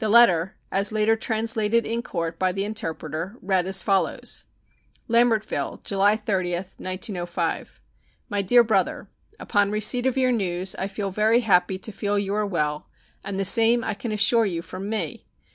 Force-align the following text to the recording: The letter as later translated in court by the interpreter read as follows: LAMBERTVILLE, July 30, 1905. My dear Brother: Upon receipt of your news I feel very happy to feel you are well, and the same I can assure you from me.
The 0.00 0.10
letter 0.10 0.54
as 0.70 0.92
later 0.92 1.16
translated 1.16 1.86
in 1.86 2.02
court 2.02 2.38
by 2.38 2.52
the 2.52 2.62
interpreter 2.66 3.38
read 3.40 3.66
as 3.66 3.82
follows: 3.82 4.44
LAMBERTVILLE, 5.08 5.78
July 5.82 6.14
30, 6.14 6.52
1905. 6.56 7.80
My 8.28 8.42
dear 8.42 8.62
Brother: 8.62 9.08
Upon 9.40 9.70
receipt 9.70 10.04
of 10.04 10.18
your 10.18 10.30
news 10.30 10.74
I 10.74 10.88
feel 10.88 11.10
very 11.10 11.40
happy 11.40 11.78
to 11.78 11.90
feel 11.90 12.18
you 12.18 12.34
are 12.34 12.44
well, 12.44 12.90
and 13.24 13.40
the 13.40 13.46
same 13.46 13.82
I 13.82 13.94
can 13.94 14.12
assure 14.12 14.44
you 14.44 14.60
from 14.60 14.90
me. 14.90 15.24